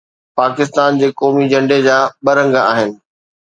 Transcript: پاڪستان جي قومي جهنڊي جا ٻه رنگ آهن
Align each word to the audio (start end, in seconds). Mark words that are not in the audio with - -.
پاڪستان 0.39 0.97
جي 1.03 1.07
قومي 1.19 1.45
جهنڊي 1.51 1.79
جا 1.89 1.97
ٻه 2.23 2.31
رنگ 2.39 2.53
آهن 2.67 2.89